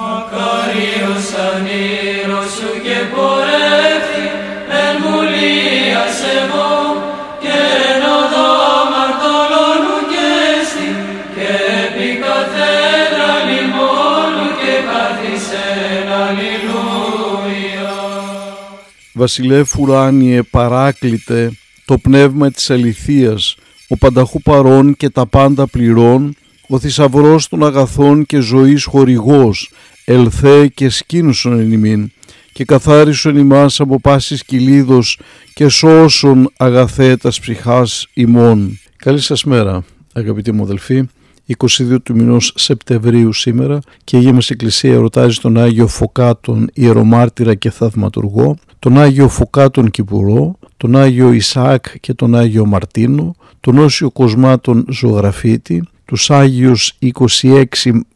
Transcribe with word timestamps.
Μακάριος 0.00 1.26
ανήρος 1.48 2.50
σου 2.56 2.70
και 2.84 2.98
πορεύτη 3.14 4.24
εν 4.82 4.94
βουλίας 5.04 6.16
εγώ 6.38 6.72
και 7.42 7.56
εν 7.88 8.02
οδό 8.18 8.52
μαρτωλώνου 8.92 9.98
και 10.12 10.28
στη 10.68 10.88
και 11.34 11.50
επί 11.84 12.08
καθένα 12.24 13.28
λιμόνου 13.48 14.48
και 14.60 14.74
καθισεν 14.88 16.06
αλληλούια. 16.22 17.92
Βασιλεύ 19.12 19.64
ουράνιε 19.78 20.42
παράκλητε 20.42 21.52
το 21.84 21.98
πνεύμα 21.98 22.50
της 22.50 22.70
αληθείας, 22.70 23.56
ο 23.88 23.96
πανταχού 23.96 24.42
παρών 24.42 24.96
και 24.96 25.10
τα 25.10 25.26
πάντα 25.26 25.66
πληρών, 25.66 26.36
ο 26.68 26.78
θησαυρός 26.78 27.48
των 27.48 27.64
αγαθών 27.64 28.26
και 28.26 28.40
ζωής 28.40 28.84
χορηγός, 28.84 29.70
ελθέ 30.04 30.66
και 30.66 30.88
σκήνουσον 30.88 31.58
εν 31.58 31.72
ημίν, 31.72 32.10
και 32.52 32.64
καθάρισον 32.64 33.36
ημάς 33.36 33.80
από 33.80 34.00
πάσης 34.00 34.44
κυλίδος 34.44 35.20
και 35.54 35.68
σώσον 35.68 36.52
αγαθέτας 36.56 37.40
ψυχάς 37.40 38.06
ημών. 38.14 38.78
Καλή 38.96 39.20
σας 39.20 39.44
μέρα 39.44 39.84
αγαπητοί 40.12 40.52
μου 40.52 40.62
αδελφοί. 40.62 41.08
22 41.56 42.02
του 42.02 42.14
μηνός 42.14 42.52
Σεπτεμβρίου 42.56 43.32
σήμερα 43.32 43.78
και 44.04 44.16
η 44.16 44.18
Αγία 44.18 44.32
μας 44.32 44.50
Εκκλησία 44.50 44.92
ερωτάζει 44.92 45.38
τον 45.38 45.58
Άγιο 45.58 45.86
Φωκάτον 45.86 46.70
Ιερομάρτυρα 46.74 47.54
και 47.54 47.70
Θαυματουργό, 47.70 48.56
τον 48.78 48.98
Άγιο 48.98 49.28
Φωκάτον 49.28 49.90
Κυπουρό, 49.90 50.58
τον 50.76 50.96
Άγιο 50.96 51.32
Ισαάκ 51.32 51.98
και 52.00 52.14
τον 52.14 52.34
Άγιο 52.34 52.66
Μαρτίνο, 52.66 53.34
τον 53.60 53.78
Όσιο 53.78 54.10
Κοσμάτων 54.10 54.86
Ζωγραφίτη, 54.90 55.82
τους 56.08 56.30
Άγιους 56.30 56.92
26 57.42 57.64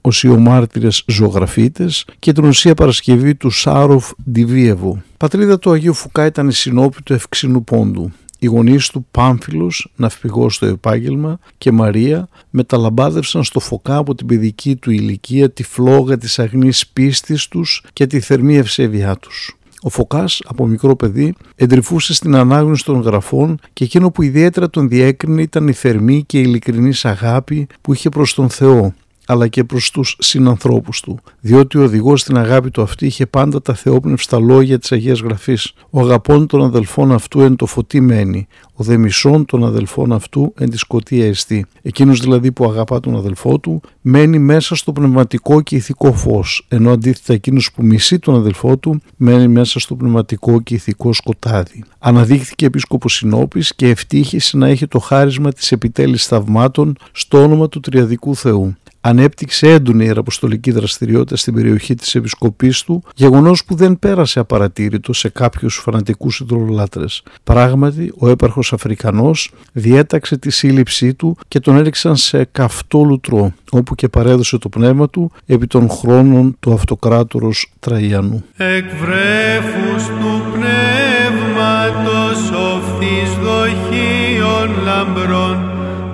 οσιομάρτυρες 0.00 1.04
ζωγραφίτες 1.06 2.04
και 2.18 2.32
την 2.32 2.44
Οσία 2.44 2.74
Παρασκευή 2.74 3.34
του 3.34 3.50
Σάροφ 3.50 4.10
Ντιβίεβου. 4.30 5.02
Πατρίδα 5.16 5.58
του 5.58 5.70
Αγίου 5.70 5.94
Φουκά 5.94 6.26
ήταν 6.26 6.48
η 6.48 6.52
συνόπη 6.52 7.02
του 7.02 7.12
Ευξήνου 7.12 7.64
Πόντου. 7.64 8.12
Οι 8.38 8.46
γονείς 8.46 8.88
του 8.88 9.06
Πάμφιλος, 9.10 9.92
ναυπηγός 9.96 10.54
στο 10.54 10.66
επάγγελμα 10.66 11.38
και 11.58 11.72
Μαρία 11.72 12.28
μεταλαμπάδευσαν 12.50 13.44
στο 13.44 13.60
Φωκά 13.60 13.96
από 13.96 14.14
την 14.14 14.26
παιδική 14.26 14.76
του 14.76 14.90
ηλικία 14.90 15.50
τη 15.50 15.62
φλόγα 15.62 16.18
της 16.18 16.38
αγνής 16.38 16.86
πίστης 16.86 17.48
τους 17.48 17.84
και 17.92 18.06
τη 18.06 18.20
θερμή 18.20 18.56
ευσέβειά 18.56 19.16
τους. 19.16 19.56
Ο 19.82 19.88
Φωκάς, 19.88 20.42
από 20.44 20.66
μικρό 20.66 20.96
παιδί, 20.96 21.34
εντρυφούσε 21.54 22.14
στην 22.14 22.34
ανάγνωση 22.34 22.84
των 22.84 23.00
γραφών 23.00 23.58
και 23.72 23.84
εκείνο 23.84 24.10
που 24.10 24.22
ιδιαίτερα 24.22 24.70
τον 24.70 24.88
διέκρινε 24.88 25.42
ήταν 25.42 25.68
η 25.68 25.72
θερμή 25.72 26.24
και 26.24 26.38
ειλικρινή 26.38 26.92
αγάπη 27.02 27.66
που 27.80 27.92
είχε 27.92 28.08
προς 28.08 28.34
τον 28.34 28.50
Θεό, 28.50 28.94
αλλά 29.26 29.48
και 29.48 29.64
προς 29.64 29.90
τους 29.90 30.16
συνανθρώπους 30.18 31.00
του, 31.00 31.18
διότι 31.40 31.78
ο 31.78 31.82
οδηγός 31.82 32.20
στην 32.20 32.38
αγάπη 32.38 32.70
του 32.70 32.82
αυτή 32.82 33.06
είχε 33.06 33.26
πάντα 33.26 33.62
τα 33.62 33.74
θεόπνευστα 33.74 34.40
λόγια 34.40 34.78
της 34.78 34.92
Αγίας 34.92 35.20
Γραφής. 35.20 35.72
Ο 35.90 36.00
αγαπών 36.00 36.46
των 36.46 36.62
αδελφών 36.62 37.12
αυτού 37.12 37.40
εν 37.40 37.56
το 37.56 37.66
φωτί 37.66 38.00
μένει, 38.00 38.46
ο 38.74 38.84
δε 38.84 38.96
μισών 38.96 39.44
των 39.44 39.64
αδελφών 39.64 40.12
αυτού 40.12 40.54
εν 40.58 40.70
τη 40.70 40.78
σκοτία 40.78 41.26
εστί. 41.26 41.66
Εκείνος 41.82 42.20
δηλαδή 42.20 42.52
που 42.52 42.64
αγαπά 42.64 43.00
τον 43.00 43.16
αδελφό 43.16 43.58
του 43.58 43.80
μένει 44.00 44.38
μέσα 44.38 44.74
στο 44.74 44.92
πνευματικό 44.92 45.60
και 45.60 45.76
ηθικό 45.76 46.12
φως, 46.12 46.66
ενώ 46.68 46.90
αντίθετα 46.90 47.32
εκείνος 47.32 47.72
που 47.72 47.84
μισεί 47.84 48.18
τον 48.18 48.34
αδελφό 48.34 48.76
του 48.76 49.00
μένει 49.16 49.48
μέσα 49.48 49.78
στο 49.78 49.94
πνευματικό 49.94 50.60
και 50.60 50.74
ηθικό 50.74 51.12
σκοτάδι. 51.12 51.84
Αναδείχθηκε 51.98 52.66
επίσκοπος 52.66 53.14
Συνόπης 53.14 53.74
και 53.74 53.88
ευτύχησε 53.88 54.56
να 54.56 54.68
έχει 54.68 54.86
το 54.86 54.98
χάρισμα 54.98 55.52
της 55.52 55.72
επιτέλης 55.72 56.26
θαυμάτων 56.26 56.96
στο 57.12 57.42
όνομα 57.42 57.68
του 57.68 57.80
Τριαδικού 57.80 58.36
Θεού 58.36 58.76
ανέπτυξε 59.02 59.72
έντονη 59.72 60.04
ιεραποστολική 60.04 60.70
δραστηριότητα 60.70 61.36
στην 61.36 61.54
περιοχή 61.54 61.94
της 61.94 62.14
επισκοπής 62.14 62.82
του, 62.82 63.02
γεγονός 63.14 63.64
που 63.64 63.74
δεν 63.74 63.98
πέρασε 63.98 64.40
απαρατήρητο 64.40 65.12
σε 65.12 65.28
κάποιους 65.28 65.74
φανατικούς 65.76 66.40
ιδρολάτρες. 66.40 67.22
Πράγματι, 67.44 68.12
ο 68.18 68.28
έπαρχος 68.28 68.72
Αφρικανός 68.72 69.50
διέταξε 69.72 70.36
τη 70.36 70.50
σύλληψή 70.50 71.14
του 71.14 71.36
και 71.48 71.60
τον 71.60 71.76
έριξαν 71.76 72.16
σε 72.16 72.48
καυτό 72.52 73.02
λουτρό, 73.02 73.52
όπου 73.70 73.94
και 73.94 74.08
παρέδωσε 74.08 74.58
το 74.58 74.68
πνεύμα 74.68 75.08
του 75.08 75.32
επί 75.46 75.66
των 75.66 75.88
χρόνων 75.90 76.56
του 76.60 76.72
αυτοκράτορος 76.72 77.72
Τραϊανού. 77.80 78.44
Εκβρέφους 78.56 80.06
του 80.06 80.42
πνεύματος 80.52 82.50
οφθής 82.50 83.30
δοχείων 83.42 84.84
λαμπρών 84.84 85.71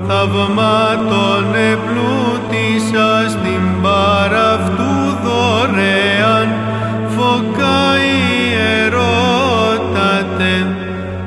θαυμάτων 0.09 1.55
επλούτησα 1.73 3.11
στην 3.29 3.63
παραυτού 3.83 4.95
δωρεάν. 5.25 6.49
Φωκά 7.17 7.83
ιερότατε 8.51 9.33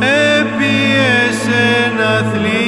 έπιεσε 0.00 1.66
να 1.98 2.12
θλίσει 2.30 2.67